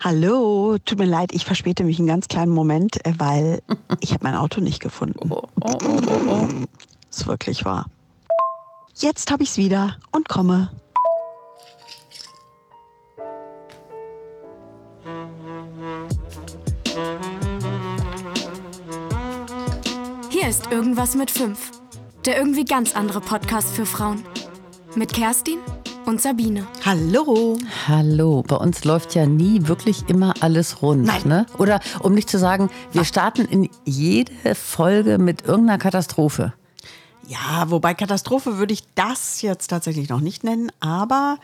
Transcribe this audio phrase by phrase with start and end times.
[0.00, 3.62] Hallo, tut mir leid, ich verspäte mich einen ganz kleinen Moment, äh, weil
[4.00, 5.28] ich habe mein Auto nicht gefunden.
[5.28, 6.48] Oh, oh, oh, oh, oh.
[7.10, 7.86] Ist wirklich wahr.
[8.94, 10.70] Jetzt habe ich es wieder und komme.
[20.30, 21.72] Hier ist Irgendwas mit 5.
[22.24, 24.22] Der irgendwie ganz andere Podcast für Frauen.
[24.94, 25.58] Mit Kerstin
[26.08, 26.66] und Sabine.
[26.86, 27.58] Hallo.
[27.86, 31.04] Hallo, bei uns läuft ja nie wirklich immer alles rund.
[31.04, 31.20] Nein.
[31.26, 31.46] Ne?
[31.58, 36.54] Oder um nicht zu sagen, wir starten in jede Folge mit irgendeiner Katastrophe.
[37.26, 41.36] Ja, wobei Katastrophe würde ich das jetzt tatsächlich noch nicht nennen, aber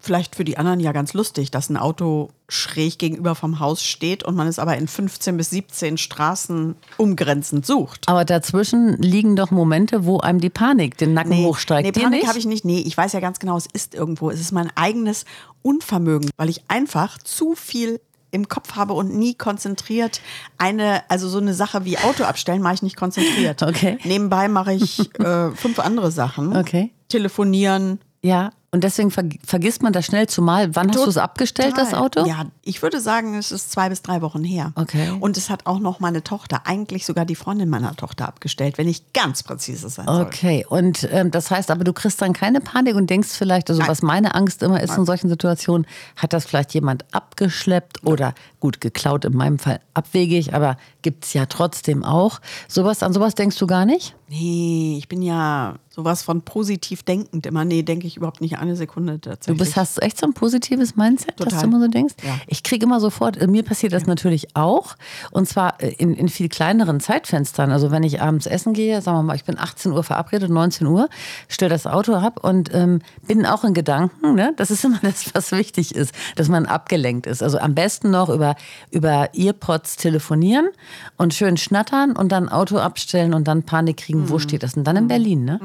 [0.00, 4.24] vielleicht für die anderen ja ganz lustig, dass ein Auto schräg gegenüber vom Haus steht
[4.24, 8.08] und man es aber in 15 bis 17 Straßen umgrenzend sucht.
[8.08, 11.84] Aber dazwischen liegen doch Momente, wo einem die Panik den Nacken hochsteigt.
[11.84, 12.64] nee Panik habe ich nicht.
[12.64, 14.30] Nee, ich weiß ja ganz genau, es ist irgendwo.
[14.30, 15.24] Es ist mein eigenes
[15.62, 18.00] Unvermögen, weil ich einfach zu viel
[18.32, 20.20] im Kopf habe und nie konzentriert
[20.56, 23.62] eine, also so eine Sache wie Auto abstellen, mache ich nicht konzentriert.
[23.70, 23.98] Okay.
[24.04, 26.56] Nebenbei mache ich äh, fünf andere Sachen.
[26.56, 26.92] Okay.
[27.08, 28.00] Telefonieren.
[28.22, 31.90] Ja, und deswegen ver vergisst man das schnell, zumal, wann hast du es abgestellt, das
[31.90, 32.04] Total.
[32.04, 32.26] Auto?
[32.26, 34.72] Ja, ich würde sagen, es ist zwei bis drei Wochen her.
[34.76, 35.10] Okay.
[35.18, 38.86] Und es hat auch noch meine Tochter, eigentlich sogar die Freundin meiner Tochter abgestellt, wenn
[38.86, 40.22] ich ganz präzise sein soll.
[40.22, 43.80] Okay, und ähm, das heißt aber, du kriegst dann keine Panik und denkst vielleicht, also
[43.80, 43.88] Nein.
[43.88, 48.80] was meine Angst immer ist in solchen Situationen, hat das vielleicht jemand abgeschleppt oder gut,
[48.80, 52.40] geklaut in meinem Fall abwegig, aber gibt's ja trotzdem auch.
[52.68, 54.14] Sowas, an sowas denkst du gar nicht?
[54.28, 57.64] Nee, ich bin ja sowas von positiv denkend immer.
[57.64, 59.58] Nee, denke ich überhaupt nicht eine Sekunde Du tatsächlich.
[59.58, 61.60] bist, hast echt so ein positives Mindset, dass Total.
[61.62, 62.14] du immer so denkst?
[62.24, 62.36] Ja.
[62.46, 64.94] Ich kriege immer sofort, äh, mir passiert das natürlich auch.
[65.32, 67.72] Und zwar äh, in, in viel kleineren Zeitfenstern.
[67.72, 70.86] Also wenn ich abends essen gehe, sagen wir mal, ich bin 18 Uhr verabredet, 19
[70.86, 71.08] Uhr,
[71.48, 74.34] stelle das Auto ab und ähm, bin auch in Gedanken.
[74.36, 74.52] Ne?
[74.56, 77.42] Das ist immer das, was wichtig ist, dass man abgelenkt ist.
[77.42, 78.54] Also am besten noch über,
[78.92, 80.68] über Earpods telefonieren
[81.16, 84.28] und schön schnattern und dann Auto abstellen und dann Panik kriegen, Mhm.
[84.30, 84.76] wo steht das?
[84.76, 85.58] Und dann in Berlin, ne?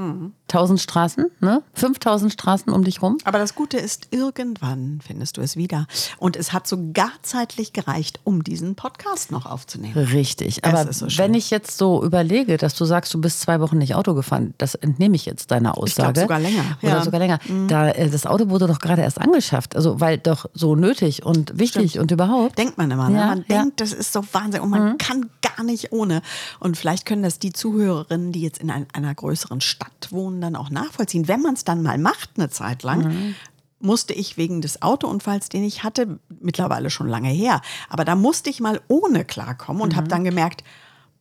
[0.47, 1.63] 1000 Straßen, ne?
[1.73, 3.17] 5000 Straßen um dich rum.
[3.23, 5.87] Aber das Gute ist, irgendwann findest du es wieder.
[6.17, 9.97] Und es hat sogar zeitlich gereicht, um diesen Podcast noch aufzunehmen.
[9.97, 10.59] Richtig.
[10.61, 13.77] Es Aber so wenn ich jetzt so überlege, dass du sagst, du bist zwei Wochen
[13.77, 16.21] nicht Auto gefahren, das entnehme ich jetzt deiner Aussage.
[16.21, 16.99] sogar länger, Oder ja.
[16.99, 17.03] Mhm.
[17.03, 17.39] sogar länger.
[17.67, 19.75] Da, äh, das Auto wurde doch gerade erst angeschafft.
[19.75, 22.57] Also, weil doch so nötig und wichtig und überhaupt.
[22.57, 23.17] Denkt man immer, ne?
[23.17, 23.43] Ja, man ja.
[23.43, 23.61] Mhm.
[23.61, 26.21] denkt, das ist so Wahnsinn und man kann gar nicht ohne.
[26.59, 30.55] Und vielleicht können das die Zuhörerinnen, die jetzt in ein, einer größeren Stadt wohnen, dann
[30.55, 31.27] auch nachvollziehen.
[31.27, 33.35] Wenn man es dann mal macht, eine Zeit lang, Mhm.
[33.79, 38.49] musste ich wegen des Autounfalls, den ich hatte, mittlerweile schon lange her, aber da musste
[38.49, 39.97] ich mal ohne klarkommen und Mhm.
[39.97, 40.63] habe dann gemerkt,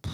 [0.05, 0.11] pff,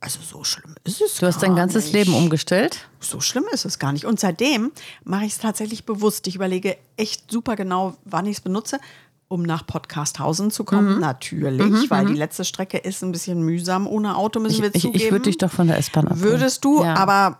[0.00, 1.94] also so schlimm ist es Du hast dein ganzes nicht.
[1.94, 2.88] Leben umgestellt.
[3.00, 4.04] So schlimm ist es gar nicht.
[4.04, 4.70] Und seitdem
[5.04, 6.26] mache ich es tatsächlich bewusst.
[6.26, 8.78] Ich überlege echt super genau, wann ich es benutze,
[9.28, 10.66] um nach Podcasthausen zu Mhm.
[10.66, 11.00] kommen.
[11.00, 15.02] Natürlich, weil die letzte Strecke ist ein bisschen mühsam ohne Auto, müssen wir Ich, zugeben.
[15.04, 16.22] ich würde dich doch von der S-Bahn abholen.
[16.22, 16.94] Würdest du, Ja.
[16.96, 17.38] aber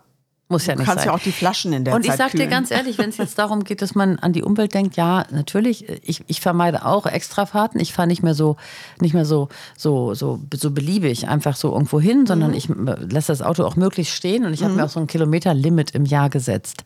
[0.54, 1.12] Muss ja du nicht kannst sein.
[1.12, 2.50] ja auch die Flaschen in der Und ich Zeit sag dir kühlen.
[2.50, 5.88] ganz ehrlich, wenn es jetzt darum geht, dass man an die Umwelt denkt, ja, natürlich,
[6.08, 7.80] ich, ich vermeide auch Extrafahrten.
[7.80, 8.56] Ich fahre nicht mehr so,
[9.00, 12.56] nicht mehr so, so, so, so beliebig einfach so irgendwo hin, sondern Mhm.
[12.56, 12.68] ich
[13.12, 16.04] lasse das Auto auch möglichst stehen und ich habe mir auch so ein Kilometerlimit im
[16.06, 16.84] Jahr gesetzt.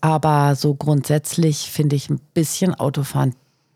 [0.00, 3.34] Aber so grundsätzlich finde ich ein bisschen Autofahren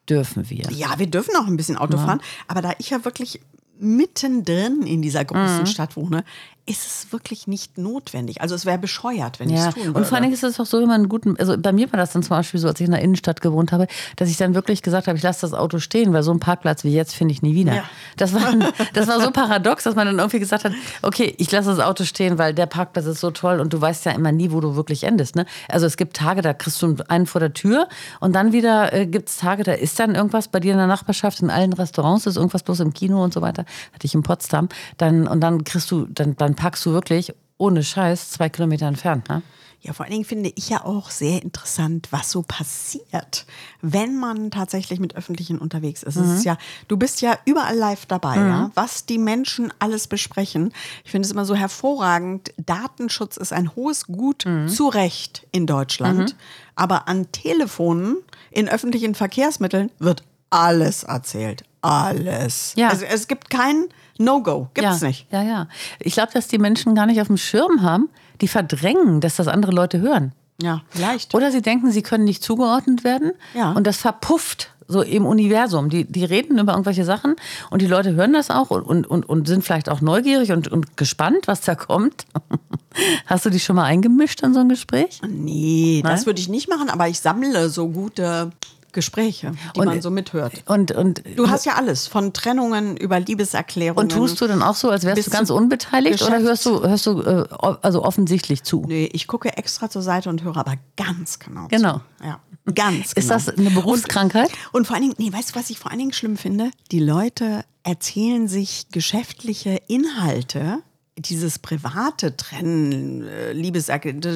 [0.09, 0.65] dürfen wir.
[0.73, 3.41] Ja, wir dürfen auch ein bisschen Auto fahren, aber da ich ja wirklich
[3.79, 5.67] mittendrin in dieser großen Mhm.
[5.67, 6.25] Stadt wohne,
[6.71, 8.41] ist es wirklich nicht notwendig.
[8.41, 9.99] Also es wäre bescheuert, wenn ich Ja, es tun würde.
[9.99, 11.93] und vor allen Dingen ist es auch so, wenn man einen guten, also bei mir
[11.93, 14.37] war das dann zum Beispiel so, als ich in der Innenstadt gewohnt habe, dass ich
[14.37, 17.15] dann wirklich gesagt habe, ich lasse das Auto stehen, weil so einen Parkplatz wie jetzt
[17.15, 17.75] finde ich nie wieder.
[17.75, 17.83] Ja.
[18.17, 18.55] Das, war,
[18.95, 20.73] das war so paradox, dass man dann irgendwie gesagt hat,
[21.03, 24.05] okay, ich lasse das Auto stehen, weil der Parkplatz ist so toll und du weißt
[24.05, 25.35] ja immer nie, wo du wirklich endest.
[25.35, 25.47] Ne?
[25.69, 27.89] Also es gibt Tage, da kriegst du einen vor der Tür
[28.21, 30.87] und dann wieder äh, gibt es Tage, da ist dann irgendwas bei dir in der
[30.87, 34.23] Nachbarschaft, in allen Restaurants, ist irgendwas bloß im Kino und so weiter, hatte ich in
[34.23, 38.87] Potsdam, dann, und dann kriegst du, dann, dann parkst du wirklich ohne Scheiß zwei Kilometer
[38.87, 39.31] entfernt.
[39.31, 39.43] Ne?
[39.81, 43.47] Ja, vor allen Dingen finde ich ja auch sehr interessant, was so passiert,
[43.81, 46.17] wenn man tatsächlich mit Öffentlichen unterwegs ist.
[46.17, 50.75] Es ist ja, du bist ja überall live dabei, ja, was die Menschen alles besprechen.
[51.03, 52.53] Ich finde es immer so hervorragend.
[52.59, 56.37] Datenschutz ist ein hohes Gut, zu Recht in Deutschland.
[56.75, 58.19] Aber an Telefonen,
[58.51, 61.65] in öffentlichen Verkehrsmitteln wird alles erzählt.
[61.81, 62.75] Alles.
[62.77, 62.91] Ja.
[62.91, 63.87] Also es gibt kein
[64.21, 64.69] No-Go.
[64.75, 65.27] Gibt's ja, nicht.
[65.33, 65.69] Ja, ja.
[65.99, 68.09] Ich glaube, dass die Menschen gar nicht auf dem Schirm haben,
[68.41, 70.33] die verdrängen, dass das andere Leute hören.
[70.63, 71.35] Ja, leicht.
[71.35, 73.33] Oder sie denken, sie können nicht zugeordnet werden.
[73.55, 73.73] Ja.
[73.73, 75.89] Und das verpufft so im Universum.
[75.89, 77.37] Die, die reden über irgendwelche Sachen
[77.71, 80.97] und die Leute hören das auch und, und, und sind vielleicht auch neugierig und, und
[80.97, 82.27] gespannt, was da kommt.
[83.27, 85.21] Hast du dich schon mal eingemischt in so ein Gespräch?
[85.27, 86.27] Nee, das Nein?
[86.27, 88.51] würde ich nicht machen, aber ich sammle so gute
[88.93, 90.63] Gespräche, die Und- man so mithört.
[90.67, 94.05] Und, und Du hast ja alles, von Trennungen über Liebeserklärungen.
[94.05, 96.89] Und tust du dann auch so, als wärst du ganz unbeteiligt oder hörst Geschäfts- du,
[96.89, 98.85] hörst du äh, also offensichtlich zu?
[98.87, 102.01] Nee, ich gucke extra zur Seite und höre aber ganz genau Genau.
[102.19, 102.25] zu.
[102.25, 102.41] Ja,
[102.75, 103.29] ganz Ist genau.
[103.35, 104.51] das eine Berufskrankheit?
[104.73, 106.71] Und vor allen Dingen, nee, weißt du, was ich vor allen Dingen schlimm finde?
[106.91, 110.79] Die Leute erzählen sich geschäftliche Inhalte.
[111.23, 113.53] Dieses private Trennen, äh,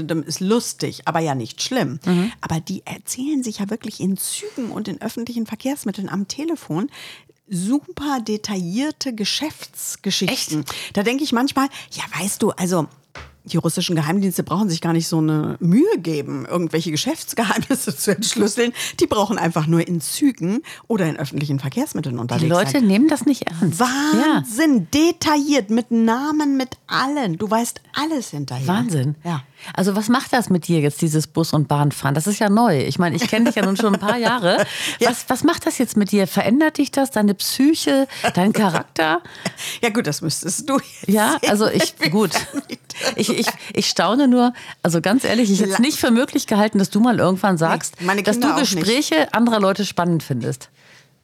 [0.05, 1.99] d- ist lustig, aber ja nicht schlimm.
[2.05, 2.33] Mhm.
[2.41, 6.91] Aber die erzählen sich ja wirklich in Zügen und in öffentlichen Verkehrsmitteln am Telefon
[7.49, 10.65] super detaillierte Geschäftsgeschichten.
[10.95, 12.87] Da denke ich manchmal, ja, weißt du, also
[13.45, 18.73] die russischen Geheimdienste brauchen sich gar nicht so eine Mühe geben, irgendwelche Geschäftsgeheimnisse zu entschlüsseln.
[19.01, 22.87] Die brauchen einfach nur in Zügen oder in öffentlichen Verkehrsmitteln unterwegs Die Leute sein.
[22.87, 23.81] nehmen das nicht ernst.
[23.81, 23.87] Ja.
[24.37, 27.37] Wahnsinn, detailliert, mit Namen, mit allen.
[27.37, 28.67] Du weißt alles hinterher.
[28.67, 29.15] Wahnsinn.
[29.25, 29.43] Ja.
[29.75, 32.15] Also was macht das mit dir jetzt, dieses Bus- und Bahnfahren?
[32.15, 32.81] Das ist ja neu.
[32.81, 34.65] Ich meine, ich kenne dich ja nun schon ein paar Jahre.
[35.01, 36.27] Was, was macht das jetzt mit dir?
[36.27, 39.21] Verändert dich das, deine Psyche, dein Charakter?
[39.83, 42.31] Ja gut, das müsstest du jetzt Ja, also ich, gut.
[43.17, 44.53] Ich, ich, ich staune nur,
[44.83, 48.01] also ganz ehrlich, ich hätte es nicht für möglich gehalten, dass du mal irgendwann sagst,
[48.01, 48.55] meine dass du.
[48.55, 50.71] Gespräche anderer Leute spannend findest.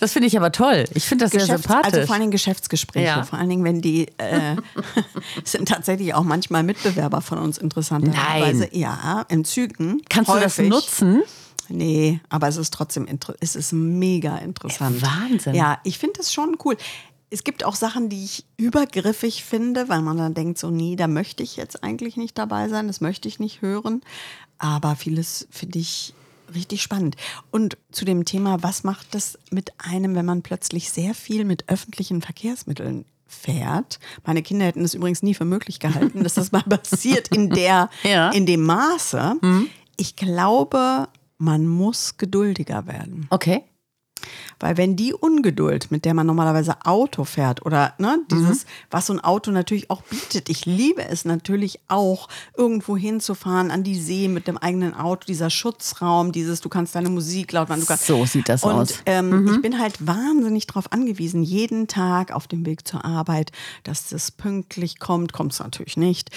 [0.01, 0.85] Das finde ich aber toll.
[0.95, 1.93] Ich finde das sehr Geschäfts- sympathisch.
[1.95, 3.07] Also vor allen Dingen Geschäftsgespräche.
[3.07, 3.23] Ja.
[3.23, 4.57] Vor allen Dingen, wenn die äh,
[5.45, 8.61] sind tatsächlich auch manchmal Mitbewerber von uns interessanterweise.
[8.61, 8.69] Nein.
[8.73, 10.01] Ja, in Zügen.
[10.09, 10.69] Kannst du das häufig.
[10.71, 11.23] nutzen?
[11.69, 13.07] Nee, aber es ist trotzdem
[13.41, 15.01] es ist mega interessant.
[15.03, 15.55] Wahnsinn.
[15.55, 16.77] Ja, ich finde das schon cool.
[17.29, 21.07] Es gibt auch Sachen, die ich übergriffig finde, weil man dann denkt, so, nee, da
[21.07, 24.01] möchte ich jetzt eigentlich nicht dabei sein, das möchte ich nicht hören.
[24.59, 26.13] Aber vieles finde ich
[26.55, 27.17] richtig spannend.
[27.51, 31.69] Und zu dem Thema, was macht das mit einem, wenn man plötzlich sehr viel mit
[31.69, 33.99] öffentlichen Verkehrsmitteln fährt?
[34.25, 37.91] Meine Kinder hätten es übrigens nie für möglich gehalten, dass das mal passiert in der,
[38.03, 38.31] Ja.
[38.31, 39.37] in dem Maße.
[39.97, 41.09] Ich glaube,
[41.39, 43.27] man muss geduldiger werden.
[43.31, 43.63] Okay.
[44.59, 49.13] Weil wenn die Ungeduld, mit der man normalerweise Auto fährt oder ne, dieses, was so
[49.13, 54.29] ein Auto natürlich auch bietet, ich liebe es natürlich auch, irgendwo hinzufahren an die See
[54.29, 57.81] mit dem eigenen Auto, dieser Schutzraum, dieses, du kannst deine Musik laut machen.
[57.81, 58.95] Du kannst, So sieht das und, aus.
[59.07, 63.53] Ähm, Ich bin halt wahnsinnig darauf angewiesen, jeden Tag auf dem Weg zur Arbeit,
[63.85, 66.31] dass das pünktlich kommt, kommt es natürlich nicht.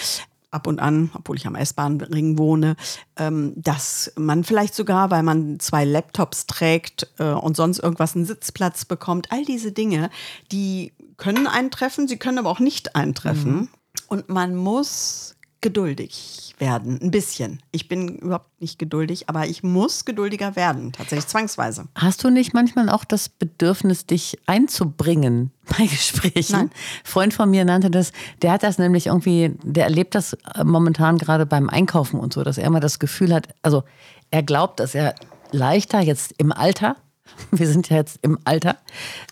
[0.53, 2.75] Ab und an, obwohl ich am S-Bahn-Ring wohne,
[3.17, 8.25] ähm, dass man vielleicht sogar, weil man zwei Laptops trägt äh, und sonst irgendwas einen
[8.25, 10.09] Sitzplatz bekommt, all diese Dinge,
[10.51, 13.69] die können eintreffen, sie können aber auch nicht eintreffen.
[14.07, 17.59] Und man muss geduldig werden, ein bisschen.
[17.71, 21.87] Ich bin überhaupt nicht geduldig, aber ich muss geduldiger werden, tatsächlich zwangsweise.
[21.95, 26.51] Hast du nicht manchmal auch das Bedürfnis, dich einzubringen bei Gesprächen?
[26.51, 26.65] Nein.
[26.67, 26.71] Ein
[27.03, 28.11] Freund von mir nannte das,
[28.43, 32.43] der hat das nämlich irgendwie, der erlebt das äh, momentan gerade beim Einkaufen und so,
[32.43, 33.83] dass er immer das Gefühl hat, also
[34.29, 35.15] er glaubt, dass er
[35.51, 36.97] leichter jetzt im Alter,
[37.51, 38.77] wir sind ja jetzt im Alter,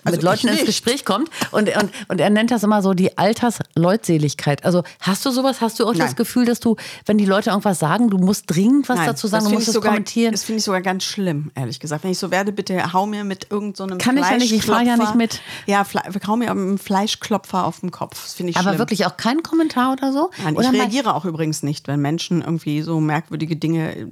[0.03, 0.65] Also mit Leuten ins.
[0.65, 4.63] Gespräch kommt und, und, und er nennt das immer so die Altersleutseligkeit.
[4.65, 6.15] Also hast du sowas, hast du auch das Nein.
[6.15, 9.43] Gefühl, dass du, wenn die Leute irgendwas sagen, du musst dringend was Nein, dazu sagen,
[9.43, 10.31] das du musst es kommentieren?
[10.31, 12.03] Das finde ich sogar ganz schlimm, ehrlich gesagt.
[12.03, 14.83] Wenn ich so werde, bitte hau mir mit irgendeinem Kann ich ja nicht, ich fahr
[14.83, 15.41] ja nicht mit.
[15.65, 15.85] Ja,
[16.27, 18.21] hau mir einen Fleischklopfer auf den Kopf.
[18.23, 18.79] Das finde ich Aber schlimm.
[18.79, 20.31] wirklich auch kein Kommentar oder so?
[20.43, 23.95] Nein, oder ich reagiere auch übrigens nicht, wenn Menschen irgendwie so merkwürdige Dinge.
[23.95, 24.11] äh, Gut,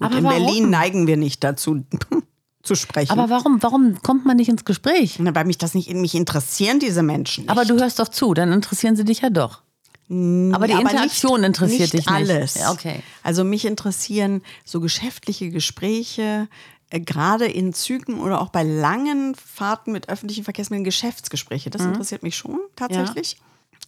[0.00, 0.44] Aber in warum?
[0.46, 1.84] Berlin neigen wir nicht dazu
[2.62, 3.10] zu sprechen.
[3.12, 5.16] Aber warum, warum kommt man nicht ins Gespräch?
[5.18, 7.44] Na, weil mich das nicht mich interessieren diese Menschen.
[7.44, 7.50] Nicht.
[7.50, 9.62] Aber du hörst doch zu, dann interessieren sie dich ja doch.
[10.08, 12.30] Aber die Ja, Interaktion nicht, interessiert nicht dich nicht.
[12.30, 12.54] alles.
[12.54, 13.02] Ja, okay.
[13.22, 16.48] Also mich interessieren so geschäftliche Gespräche,
[16.90, 21.70] äh, gerade in Zügen oder auch bei langen Fahrten mit öffentlichen Verkehrsmitteln, Geschäftsgespräche.
[21.70, 23.38] Das interessiert mich schon tatsächlich.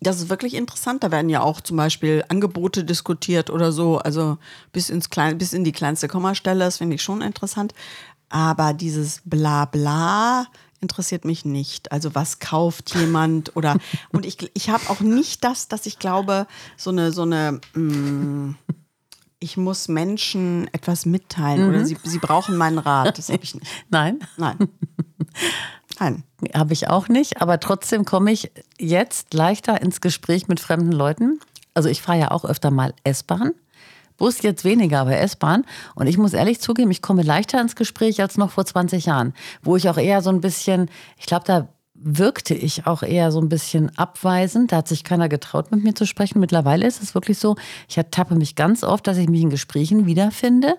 [0.01, 1.05] Das ist wirklich interessant.
[1.05, 3.99] Da werden ja auch zum Beispiel Angebote diskutiert oder so.
[3.99, 4.39] Also
[4.73, 6.65] bis ins Klein, bis in die kleinste Kommastelle.
[6.65, 7.75] Das finde ich schon interessant.
[8.29, 10.47] Aber dieses Blabla
[10.81, 11.93] interessiert mich nicht.
[11.93, 13.77] Also was kauft jemand oder
[14.13, 18.55] und ich, ich habe auch nicht das, dass ich glaube, so eine, so eine mm,
[19.45, 23.19] ich muss Menschen etwas mitteilen oder sie, sie brauchen meinen Rat.
[23.19, 23.67] Das habe ich nicht.
[23.91, 24.57] Nein, Nein.
[26.01, 26.25] Nein.
[26.55, 27.43] habe ich auch nicht.
[27.43, 31.41] Aber trotzdem komme ich jetzt leichter ins Gespräch mit fremden Leuten.
[31.75, 33.53] Also ich fahre ja auch öfter mal S-Bahn.
[34.17, 35.65] Bus jetzt weniger, aber S-Bahn.
[35.95, 39.35] Und ich muss ehrlich zugeben, ich komme leichter ins Gespräch als noch vor 20 Jahren,
[39.63, 43.41] wo ich auch eher so ein bisschen, ich glaube, da wirkte ich auch eher so
[43.41, 44.73] ein bisschen abweisend.
[44.73, 46.39] Da hat sich keiner getraut, mit mir zu sprechen.
[46.39, 47.57] Mittlerweile ist es wirklich so,
[47.89, 50.77] ich ertappe mich ganz oft, dass ich mich in Gesprächen wiederfinde,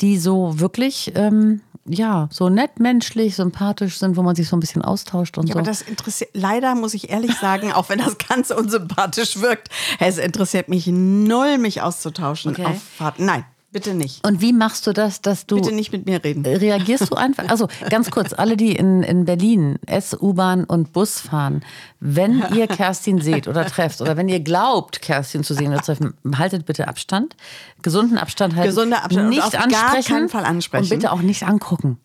[0.00, 4.60] die so wirklich, ähm, ja, so nett, menschlich, sympathisch sind, wo man sich so ein
[4.60, 5.58] bisschen austauscht und Ja, so.
[5.60, 9.68] aber das interessiert, leider muss ich ehrlich sagen, auch wenn das ganz unsympathisch wirkt,
[9.98, 12.66] es interessiert mich null, mich auszutauschen Okay.
[12.66, 13.24] auf Fahrten.
[13.24, 13.44] Nein.
[13.70, 14.26] Bitte nicht.
[14.26, 15.56] Und wie machst du das, dass du.
[15.56, 16.44] Bitte nicht mit mir reden.
[16.46, 17.48] Reagierst du einfach?
[17.50, 21.62] Also ganz kurz, alle, die in, in Berlin S, U-Bahn und Bus fahren,
[22.00, 25.92] wenn ihr Kerstin seht oder trefft oder wenn ihr glaubt, Kerstin zu sehen oder zu
[25.94, 27.36] treffen, haltet bitte Abstand.
[27.82, 28.68] Gesunden Abstand halten.
[28.68, 30.08] Gesunder Abstand und Nicht auf gar ansprechen.
[30.14, 30.84] keinen Fall ansprechen.
[30.84, 31.98] Und bitte auch nicht angucken.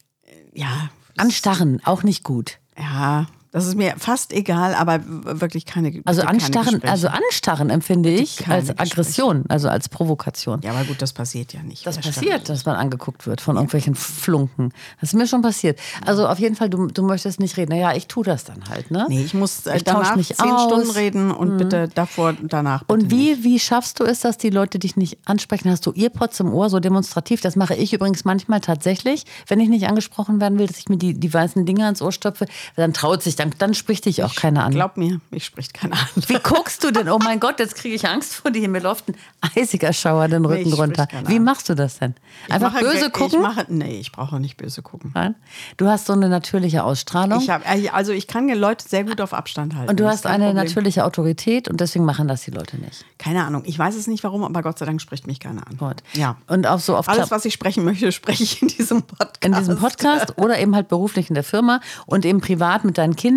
[0.54, 2.58] Ja, Anstarren, auch nicht gut.
[2.78, 6.92] ja, das ist mir fast egal, aber wirklich keine Also keine anstarren, Gespräche.
[6.92, 8.80] also anstarren empfinde ich keine als.
[8.80, 10.60] Aggression, also als Provokation.
[10.64, 11.86] Ja, aber gut, das passiert ja nicht.
[11.86, 14.72] Das passiert, dass man angeguckt wird von irgendwelchen Flunken.
[15.00, 15.80] Das ist mir schon passiert.
[16.06, 17.70] Also auf jeden Fall, du, du möchtest nicht reden.
[17.72, 19.06] Naja, ich tue das dann halt, ne?
[19.08, 20.64] Nee, ich muss äh, Ich danach mich zehn aus.
[20.66, 20.70] Mhm.
[20.70, 22.82] Stunden reden und bitte davor und danach.
[22.84, 23.44] Bitte Und wie, Nicht.
[23.44, 25.70] wie schaffst du es, dass die Leute dich nicht ansprechen?
[25.70, 27.42] Hast du Earpods im Ohr, so demonstrativ?
[27.42, 30.98] Das mache ich übrigens manchmal tatsächlich, wenn ich nicht angesprochen werden will, dass ich mir
[30.98, 32.48] die, die weißen Dinger ins Ohr stopfe.
[32.76, 34.72] Dann traut sich, dann, dann spricht dich auch keiner an.
[34.72, 36.24] Glaub mir, mich spricht keiner an.
[36.28, 37.10] Wie guckst du denn?
[37.10, 38.68] Oh mein Gott, jetzt kriege ich Angst vor dir.
[38.70, 39.16] Mir läuft ein
[39.56, 41.08] eisiger Schauer den Rücken ich runter.
[41.28, 42.16] Wie machst du das denn?
[42.48, 43.42] Ich Einfach böse Ich gucken?
[43.42, 45.12] mache, nee, ich brauche nicht böse gucken.
[45.14, 45.36] Nein?
[45.78, 47.42] Du hast so eine natürliche Ausstrahlung.
[47.42, 49.90] Ich hab, äh, also ich kann die Leute sehr gut auf Abstand halten.
[49.90, 50.64] und du hast eine Problem.
[50.64, 53.06] natürliche Autorität und deswegen machen das die Leute nicht.
[53.18, 53.64] Keine Ahnung.
[53.66, 55.78] Ich weiß es nicht warum, aber Gott sei Dank spricht mich keiner an.
[55.78, 55.98] Gut.
[56.14, 56.38] Ja.
[56.48, 59.44] Und auch so auf Alles, was ich sprechen möchte, spreche ich in diesem Podcast.
[59.46, 63.16] in diesem Podcast oder eben halt beruflich in der Firma und eben privat mit deinen
[63.16, 63.33] Kindern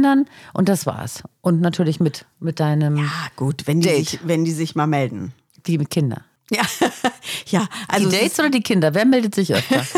[0.52, 1.22] und das war's.
[1.40, 4.08] Und natürlich mit, mit deinem, Ah, gut, wenn die, Date.
[4.08, 5.32] sich, wenn die sich mal melden.
[5.66, 6.22] die mit Kinder.
[6.50, 6.62] Ja,
[7.46, 8.94] ja also die es Dates oder die Kinder?
[8.94, 9.80] Wer meldet sich öfter?
[9.80, 9.92] ist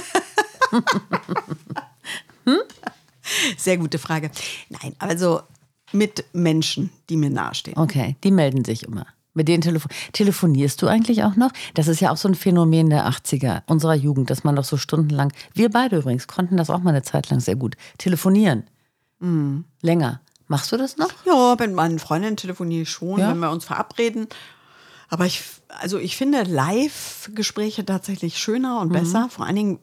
[3.65, 4.31] sehr gute Frage.
[4.69, 5.43] Nein, also
[5.93, 7.77] mit Menschen, die mir nahestehen.
[7.79, 9.07] Okay, die melden sich immer.
[9.35, 11.53] Mit denen telefon telefonierst du eigentlich auch noch?
[11.75, 14.77] Das ist ja auch so ein Phänomen der 80er, unserer Jugend, dass man doch so
[14.77, 18.65] stundenlang, wir beide übrigens, konnten das auch mal eine Zeit lang sehr gut, telefonieren.
[19.21, 19.65] Mhm.
[19.83, 20.21] Länger.
[20.47, 21.11] Machst du das noch?
[21.27, 23.31] Ja, mit meinen Freundinnen telefoniere ich schon, Ja.
[23.31, 24.29] wenn wir uns verabreden.
[25.11, 25.43] Aber ich,
[25.81, 29.29] also ich finde Live-Gespräche tatsächlich schöner und besser.
[29.31, 29.79] Vor allen Dingen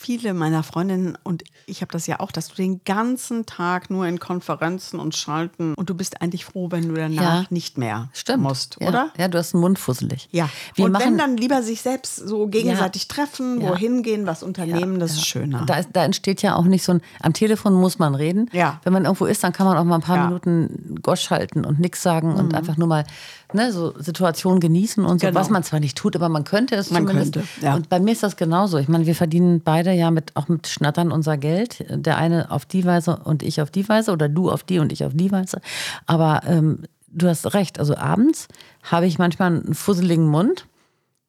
[0.00, 4.06] viele meiner Freundinnen und ich habe das ja auch, dass du den ganzen Tag nur
[4.06, 7.44] in Konferenzen und Schalten und du bist eigentlich froh, wenn du danach Ja.
[7.50, 8.44] nicht mehr Stimmt.
[8.44, 8.88] musst, ja.
[8.88, 9.10] oder?
[9.18, 10.28] Ja, du hast einen Mund fusselig.
[10.30, 10.48] Ja.
[10.76, 13.70] Wir und machen, wenn dann lieber sich selbst so gegenseitig treffen, Ja.
[13.70, 15.64] wohin gehen, was unternehmen, das ist schöner.
[15.66, 18.48] Da, da entsteht ja auch nicht so ein, am Telefon muss man reden.
[18.52, 18.80] Ja.
[18.84, 20.16] Wenn man irgendwo ist, dann kann man auch mal ein paar.
[20.16, 20.28] Mhm.
[20.28, 23.04] Minuten Gosch halten und nichts sagen und einfach nur mal
[23.52, 25.38] ne, so Situationen genießen und so, Genau.
[25.40, 27.34] was man zwar nicht tut, aber man könnte es Man zumindest.
[27.34, 27.74] könnte, ja.
[27.74, 28.78] Und bei mir ist das genauso.
[28.78, 31.84] Ich meine, wir verdienen beide ja mit, auch mit Schnattern unser Geld.
[31.88, 34.92] Der eine auf die Weise und ich auf die Weise oder du auf die und
[34.92, 35.60] ich auf die Weise.
[36.06, 37.78] Aber ähm, du hast recht.
[37.78, 38.48] Also abends
[38.82, 40.66] habe ich manchmal einen fusseligen Mund.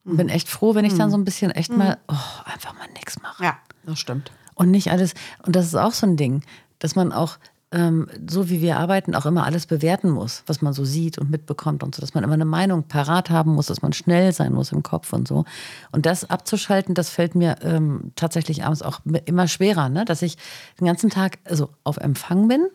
[0.05, 2.88] und Bin echt froh, wenn ich dann so ein bisschen echt mal, oh, einfach mal
[2.95, 3.43] nichts mache.
[3.43, 4.31] ja, das stimmt.
[4.55, 5.13] Und nicht alles,
[5.45, 6.41] und das ist auch so ein Ding,
[6.79, 7.38] dass man auch,
[7.71, 11.29] ähm, so wie wir arbeiten, auch immer alles bewerten muss, was man so sieht und
[11.29, 14.53] mitbekommt und so, dass man immer eine Meinung parat haben muss, dass man schnell sein
[14.53, 15.45] muss im Kopf und so.
[15.91, 20.03] Und das abzuschalten, das fällt mir ähm, tatsächlich abends auch immer schwerer, ne?
[20.05, 20.38] dass ich
[20.79, 22.67] den ganzen Tag also auf Empfang bin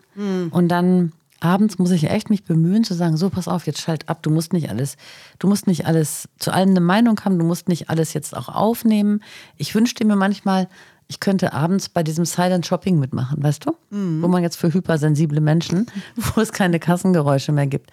[0.51, 4.09] und dann abends muss ich echt mich bemühen zu sagen, so pass auf, jetzt schalt
[4.09, 4.97] ab, du musst nicht alles,
[5.39, 8.49] du musst nicht alles zu allem eine Meinung haben, du musst nicht alles jetzt auch
[8.49, 9.21] aufnehmen.
[9.57, 10.67] Ich wünschte mir manchmal,
[11.07, 13.75] ich könnte abends bei diesem Silent Shopping mitmachen, weißt du?
[13.91, 15.85] Wo man jetzt für hypersensible Menschen,
[16.15, 17.91] wo es keine Kassengeräusche mehr gibt.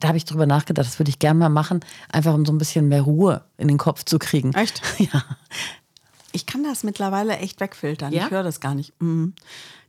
[0.00, 2.58] Da habe ich drüber nachgedacht, das würde ich gerne mal machen, einfach um so ein
[2.58, 4.52] bisschen mehr Ruhe in den Kopf zu kriegen.
[4.54, 4.82] Echt?
[4.98, 5.24] Ja.
[6.34, 8.10] Ich kann das mittlerweile echt wegfiltern.
[8.10, 8.24] Ja?
[8.24, 8.94] Ich höre das gar nicht.
[9.02, 9.34] Mhm.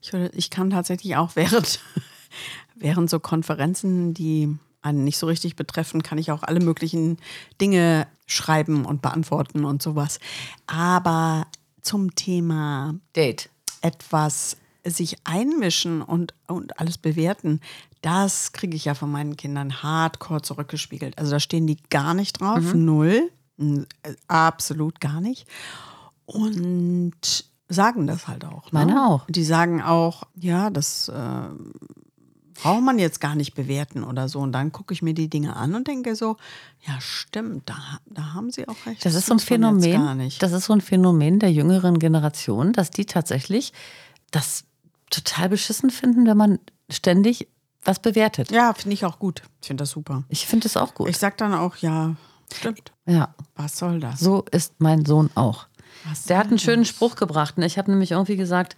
[0.02, 1.80] Ich, höre, ich kann tatsächlich auch während,
[2.76, 7.18] während so Konferenzen, die einen nicht so richtig betreffen, kann ich auch alle möglichen
[7.62, 10.20] Dinge schreiben und beantworten und sowas.
[10.68, 11.48] Aber
[11.84, 13.50] zum Thema Date.
[13.82, 17.62] etwas sich einmischen und, und alles bewerten,
[18.02, 21.18] das kriege ich ja von meinen Kindern hardcore zurückgespiegelt.
[21.18, 25.48] Also da stehen die gar nicht drauf, null, N- äh, absolut gar nicht.
[26.26, 28.66] Und sagen das halt auch.
[28.66, 28.80] Ne?
[28.86, 29.26] Meine auch.
[29.30, 31.48] Die sagen auch, ja, das äh,
[32.54, 34.40] braucht man jetzt gar nicht bewerten oder so.
[34.40, 36.38] Und dann gucke ich mir die Dinge an und denke so,
[36.88, 39.04] ja stimmt, da, da haben sie auch recht.
[39.06, 39.92] Das ist so ein Phänomen.
[39.92, 40.42] Gar nicht.
[40.42, 43.74] Das ist so ein Phänomen der jüngeren Generation, dass die tatsächlich
[44.32, 44.66] das
[45.10, 47.48] total beschissen finden, wenn man ständig
[47.86, 48.50] was bewertet.
[48.52, 49.42] ja, finde ich auch gut.
[49.62, 50.24] Ich finde das super.
[50.30, 51.10] Ich finde es auch gut.
[51.10, 52.16] Ich sag dann auch, ja,
[52.54, 52.92] stimmt.
[53.06, 54.20] ja, Was soll das?
[54.22, 55.68] so ist mein Sohn auch.
[56.06, 56.90] Was Der hat einen schönen das?
[56.90, 57.58] Spruch gebracht.
[57.58, 57.66] Ne?
[57.66, 58.76] Ich habe nämlich irgendwie gesagt,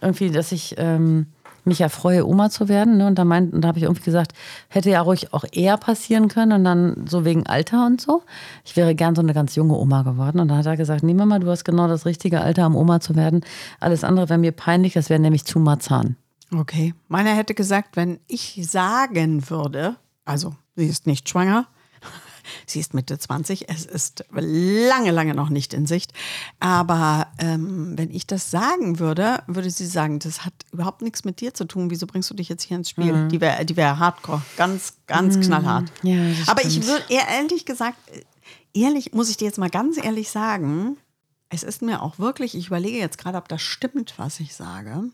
[0.00, 1.26] irgendwie, dass ich ähm,
[1.64, 2.98] mich ja freue, Oma zu werden.
[2.98, 3.06] Ne?
[3.06, 4.32] Und da, da habe ich irgendwie gesagt,
[4.68, 6.52] hätte ja ruhig auch eher passieren können.
[6.52, 8.22] Und dann so wegen Alter und so.
[8.64, 10.40] Ich wäre gern so eine ganz junge Oma geworden.
[10.40, 13.00] Und dann hat er gesagt, nee Mama, du hast genau das richtige Alter, um Oma
[13.00, 13.42] zu werden.
[13.80, 16.16] Alles andere wäre mir peinlich, das wäre nämlich zu Marzahn.
[16.54, 16.94] Okay.
[17.08, 21.66] Meiner hätte gesagt, wenn ich sagen würde, also sie ist nicht schwanger,
[22.66, 26.12] sie ist Mitte 20, es ist lange, lange noch nicht in Sicht.
[26.58, 31.40] Aber ähm, wenn ich das sagen würde, würde sie sagen, das hat überhaupt nichts mit
[31.40, 31.90] dir zu tun.
[31.90, 33.12] Wieso bringst du dich jetzt hier ins Spiel?
[33.12, 33.28] Mhm.
[33.28, 35.90] Die wäre die wär hardcore, ganz, ganz knallhart.
[36.02, 36.16] Ja,
[36.46, 37.98] Aber ich würde ehrlich gesagt,
[38.74, 40.96] ehrlich, muss ich dir jetzt mal ganz ehrlich sagen,
[41.48, 45.10] es ist mir auch wirklich, ich überlege jetzt gerade, ob das stimmt, was ich sage.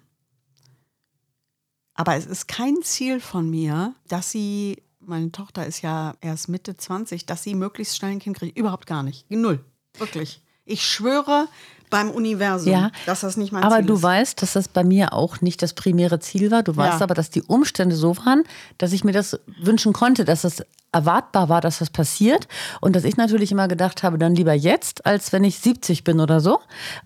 [1.95, 6.77] Aber es ist kein Ziel von mir, dass sie, meine Tochter ist ja erst Mitte
[6.77, 8.59] 20, dass sie möglichst schnell ein Kind kriegt.
[8.59, 9.25] Überhaupt gar nicht.
[9.31, 9.65] Null.
[9.99, 10.43] Wirklich.
[10.65, 11.47] Ich schwöre
[11.91, 14.03] beim Universum, Ja, dass das nicht mein aber Ziel du ist.
[14.03, 16.63] weißt, dass das bei mir auch nicht das primäre Ziel war.
[16.65, 17.05] Du weißt Ja.
[17.05, 18.43] aber, dass die Umstände so waren,
[18.79, 20.65] dass ich mir das wünschen konnte, dass es
[20.97, 22.49] erwartbar war, dass das passiert.
[22.81, 26.21] Und dass ich natürlich immer gedacht habe, dann lieber jetzt, als wenn ich 70 bin
[26.21, 26.61] oder so.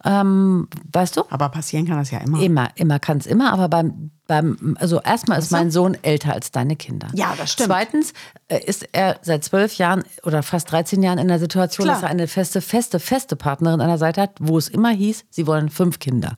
[0.04, 1.24] Ähm, weißt du?
[1.30, 2.42] aber passieren kann das ja immer.
[2.42, 6.50] Immer, immer kann es immer, aber beim, beim also erstmal ist mein Sohn älter als
[6.50, 7.08] deine Kinder.
[7.14, 7.68] Ja, das stimmt.
[7.68, 8.12] Zweitens
[8.48, 11.96] äh, ist er seit zwölf Jahren oder fast 13 Jahren in der Situation, Klar.
[11.96, 15.24] dass er eine feste, feste, feste Partnerin an der Seite hat, wo es immer hieß,
[15.30, 16.36] sie wollen fünf Kinder.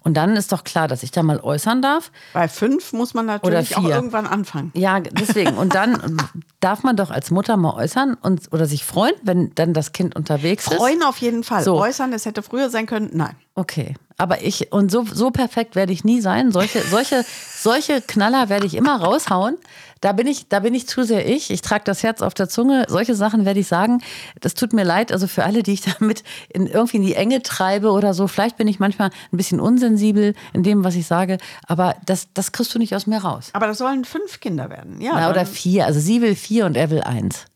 [0.00, 2.10] Und dann ist doch klar, dass ich da mal äußern darf.
[2.32, 4.72] Bei fünf muss man natürlich auch irgendwann anfangen.
[4.74, 5.58] Ja, deswegen.
[5.58, 6.16] Und dann
[6.60, 10.16] darf man doch als Mutter mal äußern und, oder sich freuen, wenn dann das Kind
[10.16, 10.74] unterwegs ist.
[10.74, 11.62] Freuen auf jeden Fall.
[11.62, 11.76] So.
[11.76, 13.10] Äußern, es hätte früher sein können.
[13.12, 13.36] Nein.
[13.54, 16.52] Okay, aber ich, und so, so perfekt werde ich nie sein.
[16.52, 17.24] Solche, solche,
[17.56, 19.56] solche Knaller werde ich immer raushauen.
[20.00, 21.50] Da bin ich, da bin ich zu sehr ich.
[21.50, 22.86] Ich trage das Herz auf der Zunge.
[22.88, 24.00] Solche Sachen werde ich sagen.
[24.40, 27.42] Das tut mir leid, also für alle, die ich damit in, irgendwie in die Enge
[27.42, 28.26] treibe oder so.
[28.28, 32.52] Vielleicht bin ich manchmal ein bisschen unsensibel in dem, was ich sage, aber das, das
[32.52, 33.50] kriegst du nicht aus mir raus.
[33.52, 35.00] Aber das sollen fünf Kinder werden.
[35.00, 35.86] Ja, Na, oder vier.
[35.86, 37.46] Also sie will vier und er will eins.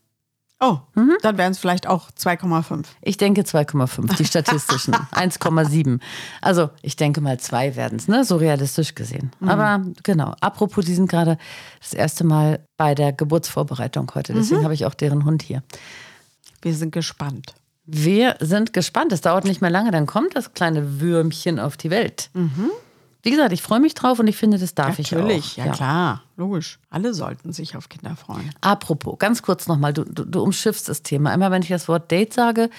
[0.65, 1.17] Oh, Mhm.
[1.21, 2.85] dann wären es vielleicht auch 2,5.
[3.01, 4.93] Ich denke 2,5, die statistischen.
[5.11, 5.99] 1,7.
[6.41, 8.23] Also ich denke mal zwei werden es, ne?
[8.23, 9.31] so realistisch gesehen.
[9.45, 11.37] Aber genau, apropos, die sind gerade
[11.81, 14.33] das erste Mal bei der Geburtsvorbereitung heute.
[14.33, 15.63] Deswegen habe ich auch deren Hund hier.
[16.61, 17.53] Wir sind gespannt.
[17.85, 19.11] Wir sind gespannt.
[19.11, 22.29] Es dauert nicht mehr lange, dann kommt das kleine Würmchen auf die Welt.
[23.23, 25.65] Wie gesagt, ich freue mich drauf und ich finde, das darf Natürlich, ich auch.
[25.67, 26.77] ja, klar, logisch.
[26.89, 28.51] Alle sollten sich auf Kinder freuen.
[28.59, 31.31] Apropos, ganz kurz nochmal, du, du, du umschiffst das Thema.
[31.31, 32.69] Einmal, wenn ich das Wort Date sage,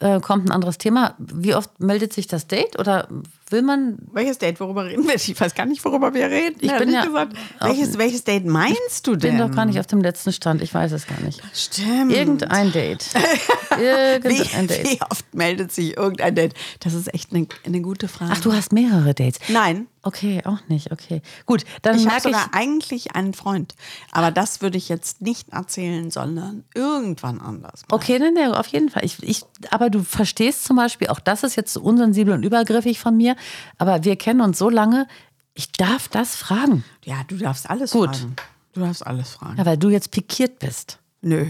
[0.00, 1.14] äh, kommt ein anderes Thema.
[1.18, 3.08] Wie oft meldet sich das Date oder
[3.52, 5.14] will man Welches Date, worüber reden wir?
[5.14, 6.56] Ich weiß gar nicht, worüber wir reden.
[6.60, 7.36] Ich ehrlich bin ja gesagt.
[7.60, 9.36] Welches, welches Date meinst du denn?
[9.36, 11.42] bin doch gar nicht auf dem letzten Stand, ich weiß es gar nicht.
[11.54, 12.12] Stimmt.
[12.12, 13.04] Irgendein Date.
[13.76, 14.90] wie, Irgendein Date.
[14.90, 16.54] wie oft meldet sich irgendein Date?
[16.80, 18.32] Das ist echt eine, eine gute Frage.
[18.34, 19.40] Ach, du hast mehrere Dates.
[19.48, 21.20] Nein, Okay, auch nicht, okay.
[21.44, 22.34] Gut, dann ich habe merke ich.
[22.34, 23.74] sogar eigentlich einen Freund.
[24.12, 27.82] Aber das würde ich jetzt nicht erzählen, sondern irgendwann anders.
[27.88, 27.96] mal.
[27.96, 29.04] Okay, nee, nee, auf jeden Fall.
[29.04, 33.00] Ich, ich, aber du verstehst zum Beispiel, auch das ist jetzt so unsensibel und übergriffig
[33.00, 33.36] von mir,
[33.78, 35.06] aber wir kennen uns so lange,
[35.54, 36.84] ich darf das fragen.
[37.04, 38.16] Ja, du darfst alles Gut.
[38.16, 38.36] fragen.
[38.72, 39.56] Du darfst alles fragen.
[39.58, 40.98] Ja, weil du jetzt pikiert bist.
[41.20, 41.46] Nö,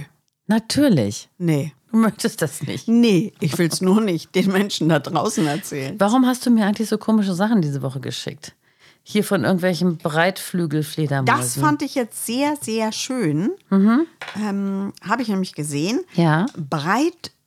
[0.46, 1.28] Natürlich.
[1.38, 1.72] nee.
[1.90, 2.86] Du möchtest das nicht.
[2.88, 5.94] Nee, ich will es nur nicht den Menschen da draußen erzählen.
[5.98, 8.54] Warum hast du mir eigentlich so komische Sachen diese Woche geschickt?
[9.02, 11.38] Hier von irgendwelchen Breitflügelfledermäusen.
[11.40, 13.52] Das fand ich jetzt sehr, sehr schön.
[13.70, 16.00] Ähm, Habe ich nämlich gesehen.
[16.14, 16.44] Ja.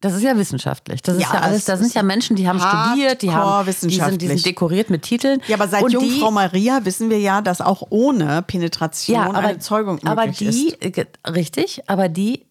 [0.00, 1.00] Das ist ja wissenschaftlich.
[1.02, 3.72] Das ist Ja, alles, da das sind ja Menschen, die haben studiert, die haben die
[3.72, 5.40] sind, die sind dekoriert mit Titeln.
[5.48, 9.26] Ja, aber seit Und Jungfrau die, Maria wissen wir ja, dass auch ohne Penetration ja,
[9.26, 10.98] aber, eine Zeugung möglich aber die, ist.
[10.98, 12.44] äh, richtig, aber die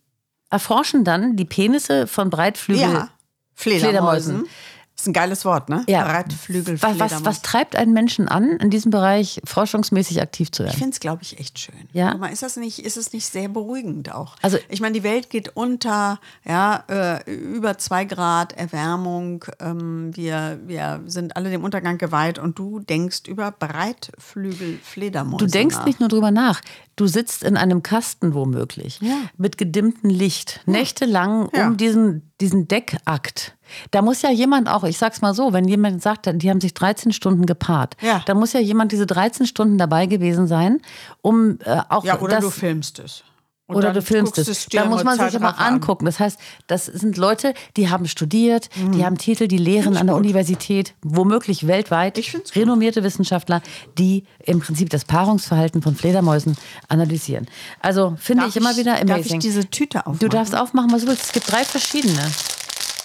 [0.49, 2.81] erforschen dann die Penisse von Breitflügel.
[2.81, 3.09] Ja,
[3.53, 4.45] Fledermäusen.
[4.45, 4.49] Fledermäusen.
[4.97, 5.83] Ist ein geiles Wort, ne?
[5.89, 6.05] Ja.
[6.05, 6.99] Breitflügelfledermaus.
[6.99, 10.77] Was, was, was treibt einen Menschen an, in diesem Bereich forschungsmäßig aktiv zu Ich werden?
[10.77, 11.75] finde es, glaube ich, echt schön.
[11.91, 12.11] Ja?
[12.11, 14.37] Guck mal, ist das nicht, ist es nicht sehr beruhigend auch?
[14.41, 19.43] Also- ich meine, die Welt geht unter, ja, äh, über zwei Grad Erwärmung.
[19.59, 25.75] Ähm, wir, wir sind alle dem Untergang geweiht und du denkst über Breitflügelfledermäuse Du denkst
[25.77, 25.85] nach.
[25.85, 26.61] nicht nur drüber nach.
[26.95, 29.17] Du sitzt in einem Kasten womöglich Ja.
[29.37, 31.67] mit gedimmtem Licht, nächtelang Ja.
[31.67, 33.55] um diesen, diesen Deckakt.
[33.91, 36.73] Da muss ja jemand auch, ich sag's mal so, wenn jemand sagt, die haben sich
[36.73, 38.21] 13 Stunden gepaart, Ja.
[38.25, 40.81] da muss ja jemand diese 13 Stunden dabei gewesen sein,
[41.21, 42.45] um äh, auch Ja, oder das.
[42.45, 43.23] du filmst es.
[43.67, 44.67] Und Oder dann du filmst es.
[44.67, 45.73] Da muss im man sich aber an.
[45.73, 46.05] angucken.
[46.05, 48.91] Das heißt, das sind Leute, die haben studiert, Mhm.
[48.91, 52.19] die haben Titel, die lehren an der Universität, womöglich weltweit.
[52.19, 52.61] Ich find's gut.
[52.61, 53.63] renommierte Wissenschaftler,
[53.97, 56.55] die im Prinzip das Paarungsverhalten von Fledermäusen
[56.89, 57.47] analysieren.
[57.81, 59.07] Also finde Darf ich immer wieder amazing.
[59.07, 60.19] Darf ich diese Tüte aufmachen?
[60.19, 61.23] Du darfst aufmachen, was du willst.
[61.23, 62.21] Es gibt drei verschiedene.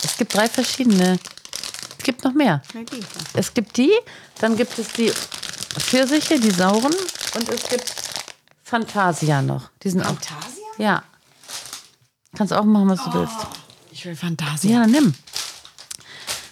[0.04, 1.18] Es gibt drei verschiedene.
[1.98, 2.62] Es gibt noch mehr.
[3.34, 3.92] Es gibt die,
[4.40, 5.12] dann gibt es die
[5.78, 6.94] Pfirsiche, die sauren
[7.34, 7.92] und es gibt
[8.64, 9.70] Fantasia noch.
[9.82, 10.08] Die sind auch.
[10.08, 10.64] Fantasia?
[10.78, 11.02] Ja.
[12.36, 13.36] Kannst auch machen, was du willst.
[13.90, 14.72] Ich will Fantasie.
[14.72, 15.14] Ja, nimm.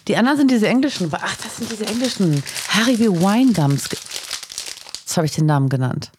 [0.07, 1.09] Die anderen sind diese englischen.
[1.11, 2.43] Ach, das sind diese englischen.
[2.69, 3.89] Haribo Wine Gums.
[3.89, 6.11] Jetzt habe ich den Namen genannt.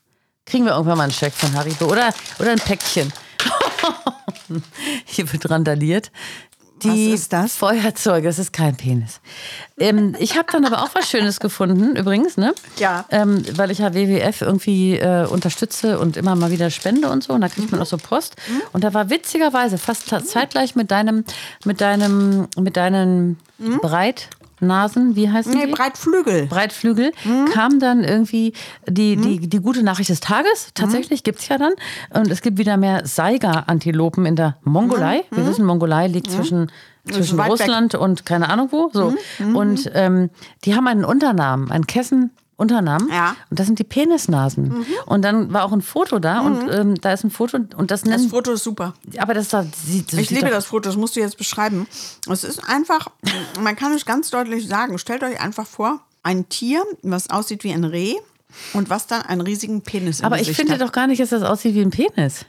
[0.46, 3.12] Kriegen wir irgendwann mal einen Scheck von Haribo oder, oder ein Päckchen.
[5.04, 6.10] Hier wird randaliert.
[6.82, 7.54] Die Was ist das?
[7.56, 9.20] Feuerzeuge, das ist kein Penis.
[9.78, 12.54] Ähm, ich habe dann aber auch was Schönes gefunden, übrigens, ne?
[12.78, 13.04] Ja.
[13.10, 17.32] Ähm, weil ich ja WWF irgendwie äh, unterstütze und immer mal wieder spende und so.
[17.32, 17.78] Und da kriegt Mhm.
[17.78, 18.36] man auch so Post.
[18.72, 21.24] Und da war witzigerweise fast zeitgleich mit deinem,
[21.64, 23.38] mit deinem, mit deinen
[24.60, 25.58] Breitnasen, wie heißen Mhm.
[25.58, 25.72] Nee, die?
[25.72, 26.46] Breitflügel.
[26.46, 27.46] Breitflügel, Mhm.
[27.52, 28.52] kam dann irgendwie
[28.86, 30.68] die, die, die gute Nachricht des Tages.
[30.68, 30.70] Mhm.
[30.74, 31.72] Tatsächlich gibt's ja dann.
[32.12, 35.24] Und es gibt wieder mehr Saiga-Antilopen in der Mongolei.
[35.30, 36.70] Wir wissen, Mongolei liegt zwischen,
[37.10, 37.40] zwischen Mhm.
[37.40, 37.58] weit weg.
[37.58, 37.62] Mhm.
[37.62, 38.90] Russland und keine Ahnung wo.
[38.92, 39.14] So.
[39.54, 40.30] Und ähm,
[40.64, 42.30] die haben einen Unternamen, einen Kessen.
[42.60, 43.08] Unternamen.
[43.08, 43.30] Ja.
[43.30, 43.36] Mhm.
[43.50, 44.84] Und das sind die Penisnasen.
[45.06, 48.02] Und dann war auch ein Foto da und ähm, da ist ein Foto und das
[48.02, 48.28] Das nennen.
[48.30, 48.94] Foto ist super.
[49.18, 51.86] aber das da sieht, Ich sieht liebe das Foto, das musst du jetzt beschreiben.
[52.30, 53.08] Es ist einfach,
[53.60, 54.98] man kann es ganz deutlich sagen.
[54.98, 58.14] Stellt euch einfach vor, ein Tier, was aussieht wie ein Reh
[58.74, 60.80] und was dann einen riesigen Penis Aber ich finde hat.
[60.82, 62.44] doch gar nicht, dass das aussieht wie ein Penis.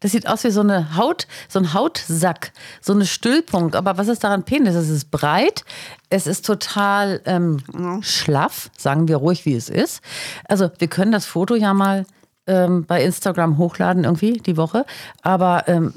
[0.00, 3.74] Das sieht aus wie so eine Haut, so ein Hautsack, so eine Stüllpunkt.
[3.74, 4.74] Aber was ist daran Penis?
[4.74, 5.64] Es ist breit,
[6.10, 7.62] es ist total ähm,
[8.02, 10.02] schlaff, sagen wir ruhig, wie es ist.
[10.48, 12.04] Also wir können das Foto ja mal
[12.46, 14.84] ähm, bei Instagram hochladen irgendwie die Woche.
[15.22, 15.94] Aber ähm,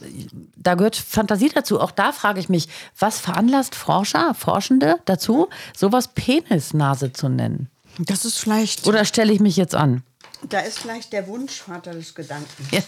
[0.55, 1.79] da gehört Fantasie dazu.
[1.79, 7.69] Auch da frage ich mich, was veranlasst Forscher, Forschende dazu, sowas Penisnase zu nennen?
[7.99, 10.03] Das ist vielleicht, Oder stelle ich mich jetzt an?
[10.47, 12.67] Da ist vielleicht der Wunschvater des Gedanken.
[12.71, 12.81] Ja.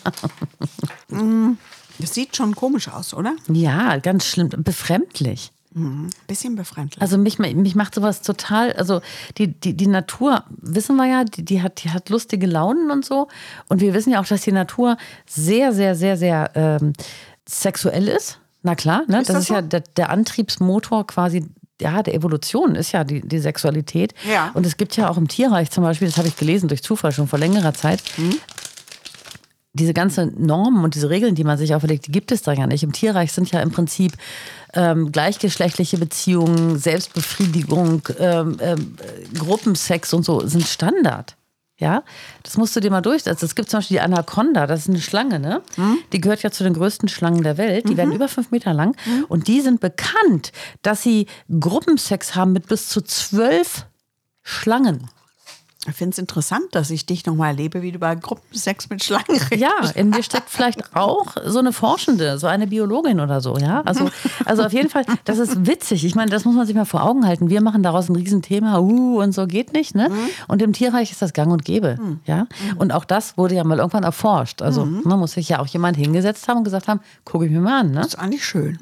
[2.00, 3.36] Das sieht schon komisch aus, oder?
[3.48, 5.52] Ja, ganz schlimm, befremdlich.
[6.28, 7.02] Bisschen befremdlich.
[7.02, 9.02] Also mich, mich macht sowas total, also
[9.38, 13.06] die, die, die Natur, wissen wir ja, die, die, hat, die hat lustige Launen und
[13.06, 13.30] so.
[13.70, 16.92] Und wir wissen ja auch, dass die Natur sehr, sehr, sehr, sehr ähm,
[17.48, 18.40] sexuell ist.
[18.64, 19.22] Na klar, ne?
[19.22, 19.54] Ist das, das ist so?
[19.56, 21.46] ja der, der Antriebsmotor quasi
[21.82, 24.14] ja, der Evolution ist ja die, die Sexualität.
[24.30, 24.52] Ja.
[24.54, 27.12] Und es gibt ja auch im Tierreich zum Beispiel, das habe ich gelesen durch Zufall
[27.12, 28.02] schon vor längerer Zeit,
[29.74, 32.68] diese ganzen Normen und diese Regeln, die man sich auferlegt, die gibt es da ja
[32.68, 32.84] nicht.
[32.84, 34.14] Im Tierreich sind ja im Prinzip
[34.74, 41.36] ähm, gleichgeschlechtliche Beziehungen, Selbstbefriedigung, ähm, ähm, äh, Gruppensex und so sind Standard.
[41.82, 42.04] Ja,
[42.44, 43.28] das musst du dir mal durch.
[43.28, 45.64] Also es gibt zum Beispiel die Anaconda, das ist eine Schlange, ne?
[46.14, 47.90] Die gehört ja zu den größten Schlangen der Welt.
[47.90, 48.96] Die werden über fünf Meter lang
[49.30, 50.52] und die sind bekannt,
[50.84, 51.26] dass sie
[51.60, 53.88] Gruppensex haben mit bis zu zwölf
[54.44, 55.10] Schlangen.
[55.88, 59.26] Ich finde es interessant, dass ich dich nochmal erlebe, wie du über Gruppensex mit Schlangen
[59.50, 59.56] redest.
[59.56, 63.82] Ja, in dir steckt vielleicht auch so eine Forschende, so eine Biologin oder so, ja.
[63.82, 64.12] Also,
[64.46, 66.06] also auf jeden Fall, das ist witzig.
[66.06, 67.50] Ich meine, das muss man sich mal vor Augen halten.
[67.50, 70.12] Wir machen daraus ein Riesenthema, uh, und so geht nicht, ne?
[70.48, 72.46] Und im Tierreich ist das gang und gäbe, ja.
[72.78, 74.62] Und auch das wurde ja mal irgendwann erforscht.
[74.62, 77.60] Also, man muss sich ja auch jemand hingesetzt haben und gesagt haben, gucke ich mir
[77.60, 78.02] mal an, ne?
[78.02, 78.78] Das ist eigentlich schön.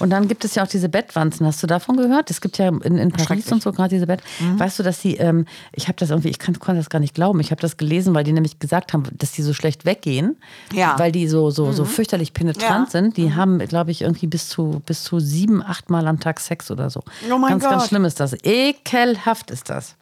[0.00, 1.46] Und dann gibt es ja auch diese Bettwanzen.
[1.46, 2.32] Hast du davon gehört?
[2.32, 4.22] Es gibt ja in, in Paris und so gerade diese Bett.
[4.56, 7.14] Weißt du, dass die, ähm, ich habe das irgendwie, ich kann, konnte das gar nicht
[7.14, 7.38] glauben.
[7.40, 10.36] Ich habe das gelesen, weil die nämlich gesagt haben, dass die so schlecht weggehen,
[10.72, 10.98] Ja.
[10.98, 12.90] weil die so, so, so fürchterlich penetrant Ja.
[12.90, 13.16] sind.
[13.16, 16.70] Die haben, glaube ich, irgendwie bis zu, bis zu sieben, acht Mal am Tag Sex
[16.70, 17.02] oder so.
[17.32, 17.88] Oh mein ganz, ganz Gott.
[17.88, 18.34] schlimm ist das.
[18.42, 19.94] Ekelhaft ist das.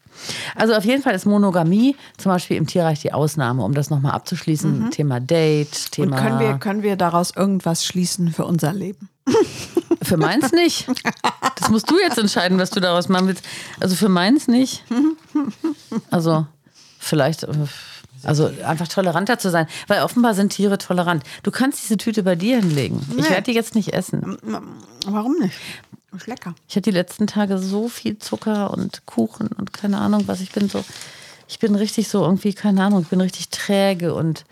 [0.55, 4.13] Also auf jeden Fall ist Monogamie zum Beispiel im Tierreich die Ausnahme, um das nochmal
[4.13, 4.91] abzuschließen.
[4.93, 6.17] Thema Date, Und Thema.
[6.21, 9.09] können wir, können wir daraus irgendwas schließen für unser Leben?
[10.05, 10.87] Für meins nicht.
[11.59, 13.45] Das musst du jetzt entscheiden, was du daraus machen willst.
[13.81, 14.85] Also für meins nicht.
[16.11, 16.47] Also
[16.99, 17.49] vielleicht, äh,
[18.23, 19.67] also einfach toleranter zu sein.
[19.87, 21.23] Weil offenbar sind Tiere tolerant.
[21.43, 23.05] Du kannst diese Tüte bei dir hinlegen.
[23.11, 23.31] Ich Nee.
[23.31, 24.37] werde die jetzt nicht essen.
[25.07, 25.55] Warum nicht?
[26.17, 26.55] Ist lecker.
[26.69, 30.41] Ich hatte die letzten Tage so viel Zucker und Kuchen und keine Ahnung was.
[30.41, 30.85] Ich bin so,
[31.49, 34.45] ich bin richtig so irgendwie, keine Ahnung, ich bin richtig träge und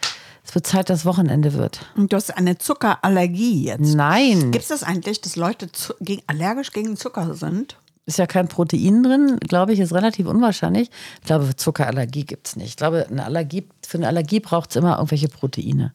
[0.44, 1.80] es wird Zeit, dass Wochenende wird.
[1.96, 3.94] Und du hast eine Zuckerallergie jetzt.
[3.94, 4.50] Nein.
[4.50, 5.68] Gibt es das eigentlich, dass Leute
[6.00, 7.78] gegen, allergisch gegen Zucker sind?
[8.04, 10.90] Ist ja kein Protein drin, glaube ich, ist relativ unwahrscheinlich.
[11.20, 12.70] Ich glaube, Zuckerallergie gibt es nicht.
[12.70, 15.94] Ich glaube, eine Allergie, für eine Allergie braucht es immer irgendwelche Proteine.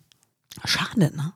[0.64, 1.34] Schade, ne?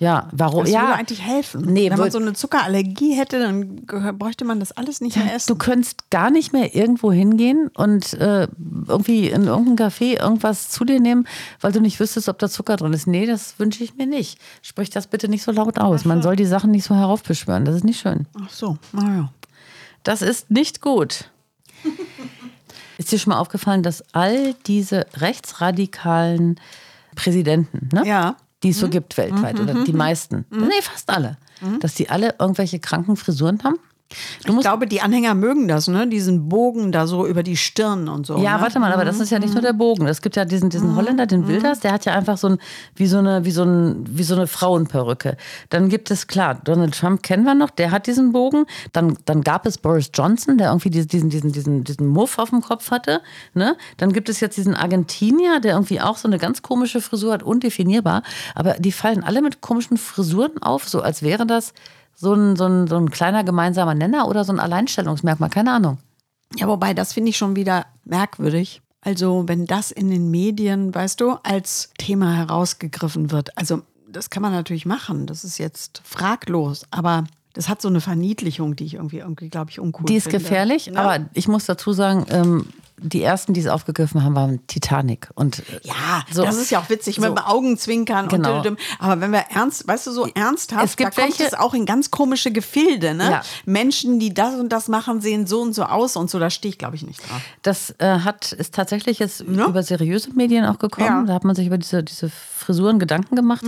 [0.00, 0.64] Ja, warum?
[0.64, 1.62] Das ja, würde eigentlich helfen.
[1.72, 5.48] Nee, Wenn man so eine Zuckerallergie hätte, dann bräuchte man das alles nicht mehr essen.
[5.48, 8.46] Du könntest gar nicht mehr irgendwo hingehen und äh,
[8.86, 11.26] irgendwie in irgendein Café irgendwas zu dir nehmen,
[11.60, 13.08] weil du nicht wüsstest, ob da Zucker drin ist.
[13.08, 14.38] Nee, das wünsche ich mir nicht.
[14.62, 16.04] Sprich das bitte nicht so laut aus.
[16.04, 17.64] Man soll die Sachen nicht so heraufbeschwören.
[17.64, 18.26] Das ist nicht schön.
[18.40, 19.32] Ach so, naja.
[20.04, 21.30] Das ist nicht gut.
[22.98, 26.58] Ist dir schon mal aufgefallen, dass all diese rechtsradikalen
[27.14, 28.04] Präsidenten, ne?
[28.04, 28.36] Ja.
[28.62, 31.36] Die es so gibt weltweit, oder die meisten, nee, fast alle,
[31.80, 33.78] dass die alle irgendwelche kranken Frisuren haben?
[34.10, 36.06] Ich glaube, die Anhänger mögen das, ne?
[36.06, 38.38] Diesen Bogen da so über die Stirn und so.
[38.38, 38.62] Ja, ne?
[38.62, 40.06] warte mal, aber das ist ja nicht nur der Bogen.
[40.06, 42.58] Es gibt ja diesen, diesen Holländer, den Wilders, der hat ja einfach so ein,
[42.94, 45.36] wie so eine, wie so ein, wie so eine Frauenperücke.
[45.68, 48.64] Dann gibt es, klar, Donald Trump kennen wir noch, der hat diesen Bogen.
[48.92, 52.48] Dann, dann gab es Boris Johnson, der irgendwie diesen, diesen, diesen, diesen, diesen Muff auf
[52.48, 53.20] dem Kopf hatte.
[53.52, 53.76] Ne?
[53.98, 57.42] Dann gibt es jetzt diesen Argentinier, der irgendwie auch so eine ganz komische Frisur hat,
[57.42, 58.22] undefinierbar.
[58.54, 61.74] Aber die fallen alle mit komischen Frisuren auf, so als wäre das
[62.20, 65.98] so ein, so ein, so ein kleiner gemeinsamer Nenner oder so ein Alleinstellungsmerkmal, keine Ahnung.
[66.56, 68.82] Ja, wobei, das finde ich schon wieder merkwürdig.
[69.02, 73.56] Also, wenn das in den Medien, weißt du, als Thema herausgegriffen wird.
[73.56, 75.26] Also, das kann man natürlich machen.
[75.26, 76.82] Das ist jetzt fraglos.
[76.90, 80.24] Aber das hat so eine Verniedlichung, die ich irgendwie, irgendwie glaube ich, uncool Die ist
[80.24, 80.38] finde.
[80.40, 81.00] gefährlich, Ja.
[81.00, 82.66] aber ich muss dazu sagen, ähm,
[83.00, 85.28] die ersten, die es aufgegriffen haben, waren Titanic.
[85.34, 87.34] Und äh, Ja, so, das ist ja auch witzig mit so.
[87.34, 88.58] dem Augenzwinkern Genau.
[88.66, 88.78] und.
[88.98, 91.74] Aber wenn wir ernst, weißt du, so ernsthaft, Es gibt da kommt welche- es auch
[91.74, 93.30] in ganz komische Gefilde, ne?
[93.30, 93.42] Ja.
[93.64, 96.70] Menschen, die das und das machen, sehen so und so aus und so, da stehe
[96.70, 97.40] ich, glaube ich, nicht drauf.
[97.62, 99.64] Das äh, hat, ist tatsächlich jetzt Ne?
[99.64, 101.06] über seriöse Medien auch gekommen.
[101.06, 101.12] Ja.
[101.22, 101.26] Mhm.
[101.26, 103.64] Da hat man sich über diese, diese Frisuren Gedanken gemacht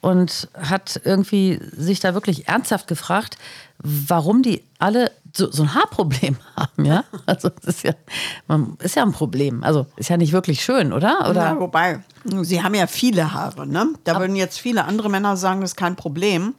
[0.00, 3.36] und hat irgendwie sich da wirklich ernsthaft gefragt,
[3.78, 7.04] warum die alle so, so ein Haarproblem haben, ja?
[7.26, 7.92] Also das ist ja,
[8.48, 9.62] man, ist ja ein Problem.
[9.62, 11.28] Also ist ja nicht wirklich schön, oder?
[11.28, 12.00] Oder Ja, wobei,
[12.42, 13.92] sie haben ja viele Haare, ne?
[14.04, 16.54] Da würden jetzt viele andere Männer sagen, das ist kein Problem.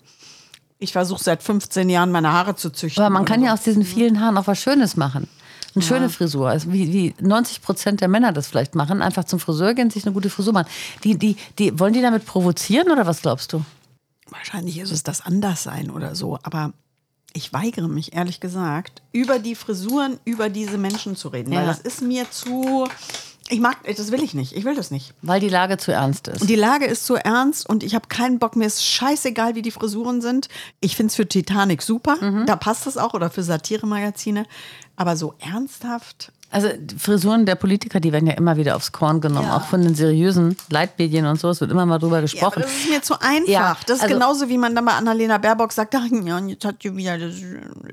[0.77, 3.03] Ich versuche seit 15 Jahren meine Haare zu züchten.
[3.03, 5.27] Aber man kann ja aus diesen vielen Haaren auch was Schönes machen.
[5.73, 6.49] Eine schöne Frisur.
[6.49, 9.01] Also wie, wie 90 Prozent der Männer das vielleicht machen.
[9.01, 10.67] Einfach zum Friseur gehen, sich eine gute Frisur machen.
[11.03, 13.63] Die, die, die, wollen die damit provozieren oder was glaubst du?
[14.29, 16.73] Wahrscheinlich ist es das anders sein oder so, aber
[17.33, 21.67] ich weigere mich, ehrlich gesagt, über die Frisuren, über diese Menschen zu reden, weil Ja.
[21.67, 22.87] das ist mir zu.
[23.51, 24.53] Ich mag, das will ich nicht.
[24.55, 25.13] Ich will das nicht.
[25.21, 26.41] Weil die Lage zu ernst ist.
[26.41, 28.55] Und die Lage ist zu ernst und ich habe keinen Bock.
[28.55, 30.47] Mir ist scheißegal, wie die Frisuren sind.
[30.79, 32.15] Ich finde es für Titanic super.
[32.47, 34.45] Da passt es auch oder für Satiremagazine.
[34.95, 36.31] Aber so ernsthaft.
[36.53, 39.55] Also Frisuren der Politiker, die werden ja immer wieder aufs Korn genommen, Ja.
[39.55, 41.49] auch von den seriösen Leitmedien und so.
[41.49, 42.63] Es wird immer mal drüber Ja, gesprochen.
[42.63, 43.47] das ist mir zu einfach.
[43.47, 46.65] Ja, das ist also- genauso, wie man dann bei Annalena Baerbock sagt, ach ja, jetzt
[46.65, 47.35] hat die wieder das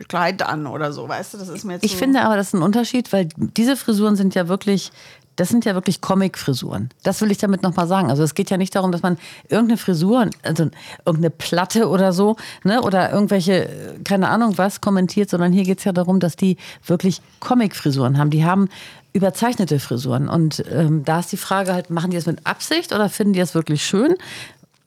[0.08, 1.86] Kleid an oder so, weißt du, das ist mir zu...
[1.86, 4.90] Ich finde aber, das ist ein Unterschied, weil diese Frisuren sind ja wirklich,
[5.38, 6.90] das sind ja wirklich Comic-Frisuren.
[7.04, 8.10] Das will ich damit nochmal sagen.
[8.10, 10.68] Also es geht ja nicht darum, dass man irgendeine Frisur, also
[11.04, 15.78] irgendeine Platte oder so, ne, oder irgendwelche, äh, keine Ahnung was, kommentiert, sondern hier geht
[15.78, 18.30] es ja darum, dass die wirklich Comic-Frisuren haben.
[18.30, 18.68] Die haben
[19.12, 20.28] überzeichnete Frisuren.
[20.28, 23.38] Und ähm, da ist die Frage halt, machen die das mit Absicht oder finden die
[23.38, 24.16] das wirklich schön?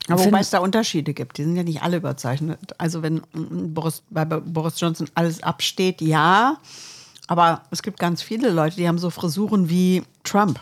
[0.10, 1.38] Aber wobei es da Unterschiede gibt.
[1.38, 2.60] Die sind ja nicht alle überzeichnet.
[2.78, 6.58] Also wenn mm, Boris, bei Boris Johnson alles absteht, ja.
[7.28, 10.60] Aber es gibt ganz viele Leute, die haben so Frisuren wie Trump.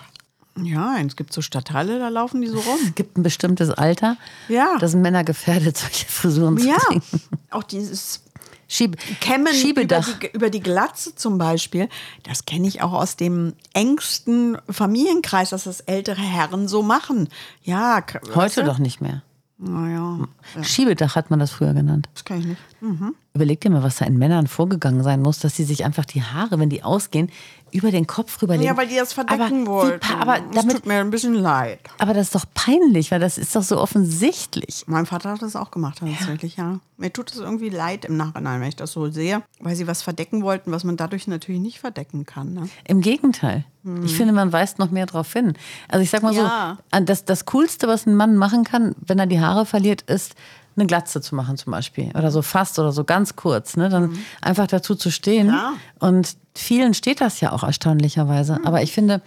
[0.62, 2.80] Ja, es gibt so Stadtteile, da laufen die so rum.
[2.86, 4.18] Es gibt ein bestimmtes Alter.
[4.50, 4.76] Ja.
[4.80, 7.02] Da sind Männer gefährdet, solche Frisuren zu Ja, kriegen.
[7.50, 8.24] auch dieses
[8.68, 11.90] Schieb Kämmen über die, über die Glatze zum Beispiel,
[12.24, 17.30] das kenne ich auch aus dem engsten Familienkreis, dass das ältere Herren so machen.
[17.64, 18.68] Ja, weißt Heute du?
[18.68, 19.24] doch nicht mehr.
[19.62, 20.20] Naja,
[20.62, 22.08] Schiebedach hat man das früher genannt.
[22.14, 22.62] das kann ich nicht.
[22.80, 23.14] Hm.
[23.34, 26.24] Überleg dir mal, was da in Männern vorgegangen sein muss, dass sie sich einfach die
[26.24, 27.30] Haare, wenn die ausgehen,
[27.72, 28.66] über den Kopf rüberlegen.
[28.68, 30.14] Ja, weil die das verdecken aber wollten.
[30.20, 31.80] aber, das damit, tut mir ein bisschen leid.
[31.98, 34.84] aber das ist doch peinlich, weil das ist doch so offensichtlich.
[34.88, 36.80] Mein Vater hat das auch gemacht, tatsächlich, ja.
[36.98, 40.02] Mir tut es irgendwie leid im Nachhinein, wenn ich das so sehe, weil sie was
[40.02, 42.54] verdecken wollten, was man dadurch natürlich nicht verdecken kann.
[42.54, 42.70] Ne?
[42.86, 43.64] Im Gegenteil.
[44.04, 45.54] Ich finde, man weist noch mehr drauf hin.
[45.88, 46.40] Also ich sag mal Mhm.
[46.40, 46.78] Ja.
[46.92, 50.36] so, das, das Coolste, was ein Mann machen kann, wenn er die Haare verliert, ist
[50.80, 52.10] eine Glatze zu machen zum Beispiel.
[52.16, 53.76] Oder so fast oder so ganz kurz.
[53.78, 53.90] Ne?
[53.90, 55.48] Dann einfach dazu zu stehen.
[55.48, 55.54] Mhm.
[55.54, 55.78] Mhm.
[56.00, 58.60] Und vielen steht das ja auch erstaunlicherweise.
[58.64, 59.22] Aber ich finde,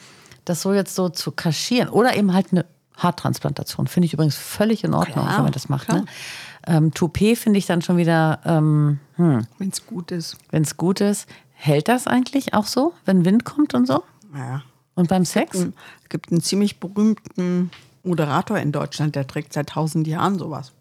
[0.44, 2.64] das so jetzt so zu kaschieren oder eben halt eine
[2.96, 5.86] Haartransplantation, finde ich übrigens völlig in Ordnung, Klar, wenn man das macht.
[5.86, 6.00] klar.
[6.00, 6.06] Ne?
[6.66, 10.36] Ähm, Toupet finde ich dann schon wieder, ähm, hm, Wenn es gut ist.
[10.50, 11.28] wenn es gut ist.
[11.54, 14.02] Hält das eigentlich auch so, wenn Wind kommt und so?
[14.32, 14.62] Naja.
[14.94, 15.56] Und beim Sex?
[15.58, 17.70] Es gibt einen ziemlich berühmten
[18.04, 20.72] Moderator in Deutschland, der trägt seit tausend Jahren sowas.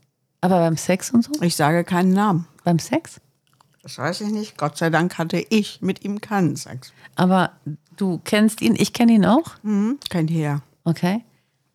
[0.42, 1.32] Aber beim Sex und so?
[1.42, 2.48] Ich sage keinen Namen.
[2.64, 3.22] Beim Sex?
[3.84, 4.58] Das weiß ich nicht.
[4.58, 6.94] Gott sei Dank hatte ich mit ihm keinen Sex.
[7.16, 7.52] Aber
[7.98, 9.56] du kennst ihn, ich kenne ihn auch.
[9.64, 10.00] Mhm.
[10.10, 10.62] Kennt ja.
[10.84, 11.24] Okay.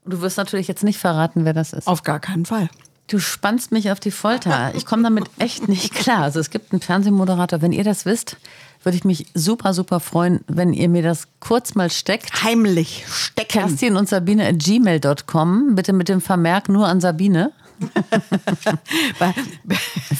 [0.04, 1.88] Und du wirst natürlich jetzt nicht verraten, wer das ist.
[1.88, 2.68] Auf gar keinen Fall.
[3.08, 4.72] Du spannst mich auf die Folter.
[4.74, 6.22] Ich komme damit echt nicht klar.
[6.22, 8.36] Also es gibt einen Fernsehmoderator, wenn ihr das wisst,
[8.82, 12.42] würde ich mich super, super freuen, wenn ihr mir das kurz mal steckt.
[12.42, 13.48] Heimlich stecken.
[13.48, 15.76] Kerstin und Sabine at gmail.com.
[15.76, 17.52] Bitte mit dem Vermerk nur an Sabine.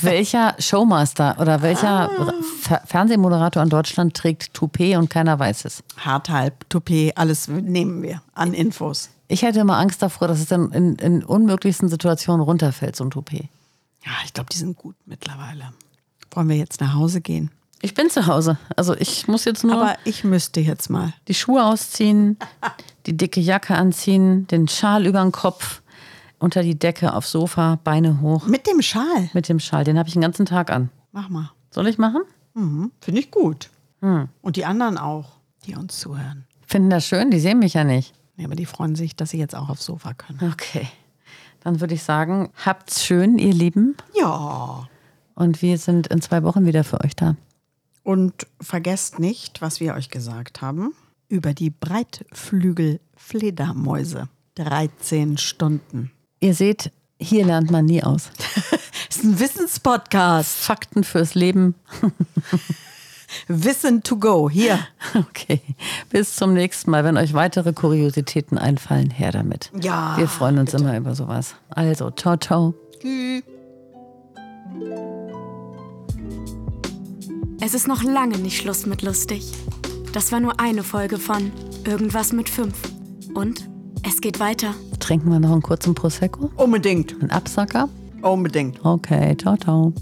[0.03, 2.11] welcher Showmaster oder welcher
[2.61, 5.83] Fer Fernsehmoderator in Deutschland trägt Toupet und keiner weiß es?
[5.97, 9.11] Harthalb, Toupet, alles nehmen wir an Infos.
[9.29, 13.11] Ich hätte immer Angst davor, dass es dann in, in unmöglichsten Situationen runterfällt, so ein
[13.11, 13.49] Toupet.
[14.05, 15.73] Ja, ich glaube, die sind gut mittlerweile.
[16.31, 17.51] Wollen wir jetzt nach Hause gehen?
[17.83, 18.57] Ich bin zu Hause.
[18.77, 21.13] Also ich muss jetzt nur Aber ich müsste jetzt mal.
[21.29, 22.39] die Schuhe ausziehen,
[23.07, 25.83] die dicke Jacke anziehen, den Schal über den Kopf,
[26.39, 28.47] unter die Decke aufs Sofa, Beine hoch.
[28.47, 29.31] Mit dem Schal.
[29.33, 30.91] Mit dem Schal, den habe ich den ganzen Tag an.
[31.13, 31.51] Mach mal.
[31.71, 32.23] Soll ich machen?
[32.55, 32.93] Mhm.
[33.01, 33.71] Finde ich gut.
[34.01, 35.33] Und die anderen auch,
[35.65, 36.47] die uns zuhören.
[36.67, 37.31] Finden das schön?
[37.31, 38.15] Die sehen mich ja nicht.
[38.37, 40.53] Ja, aber die freuen sich, dass sie jetzt auch aufs Sofa können.
[40.53, 40.87] Okay.
[41.61, 43.97] Dann würde ich sagen, habt's schön, ihr Lieben.
[44.15, 44.89] Ja.
[45.35, 47.35] Und wir sind in zwei Wochen wieder für euch da.
[48.03, 50.95] Und vergesst nicht, was wir euch gesagt haben
[51.29, 54.29] über die Breitflügel-Fledermäuse.
[54.55, 56.13] 13 Stunden.
[56.47, 58.31] Ihr seht, hier lernt man nie aus.
[59.09, 60.57] Das ist ein Wissenspodcast.
[60.59, 61.75] Fakten fürs Leben.
[63.49, 64.49] Wissen to go.
[64.49, 64.79] Hier.
[65.17, 65.61] Okay.
[66.09, 67.03] Bis zum nächsten Mal.
[67.03, 69.73] Wenn euch weitere Kuriositäten einfallen, her damit.
[69.81, 71.57] Ja, Wir freuen uns immer über sowas.
[71.69, 72.75] Also, ciao, ciao.
[73.01, 73.43] Tschüss.
[77.61, 79.51] Es ist noch lange nicht Schluss mit lustig.
[80.13, 81.51] Das war nur eine Folge von
[81.85, 82.77] Irgendwas mit fünf.
[83.35, 83.69] Und
[84.07, 84.75] es geht weiter.
[85.01, 86.51] Trinken wir noch einen kurzen Prosecco?
[86.57, 87.13] Unbedingt.
[87.21, 87.89] Einen Absacker?
[88.23, 88.85] Unbedingt.
[88.85, 89.93] Okay, ciao, ciao.